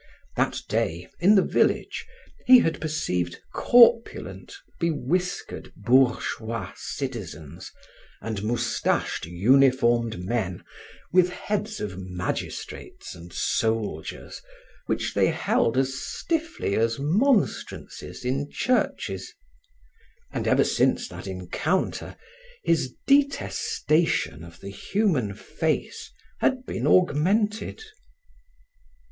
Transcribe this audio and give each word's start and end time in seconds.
That 0.35 0.59
day, 0.67 1.07
in 1.19 1.35
the 1.35 1.43
village, 1.43 2.07
he 2.47 2.57
had 2.57 2.81
perceived 2.81 3.39
corpulent, 3.53 4.55
bewhiskered 4.81 5.73
bourgeois 5.75 6.71
citizens 6.75 7.71
and 8.19 8.41
moustached 8.41 9.27
uniformed 9.27 10.17
men 10.25 10.63
with 11.13 11.29
heads 11.29 11.79
of 11.79 11.99
magistrates 11.99 13.13
and 13.13 13.31
soldiers, 13.31 14.41
which 14.87 15.13
they 15.13 15.27
held 15.27 15.77
as 15.77 15.93
stiffly 15.93 16.73
as 16.75 16.97
monstrances 16.97 18.25
in 18.25 18.49
churches. 18.49 19.35
And 20.33 20.47
ever 20.47 20.63
since 20.63 21.07
that 21.09 21.27
encounter, 21.27 22.17
his 22.63 22.91
detestation 23.05 24.43
of 24.43 24.61
the 24.61 24.71
human 24.71 25.35
face 25.35 26.11
had 26.39 26.65
been 26.65 26.87
augmented. 26.87 27.83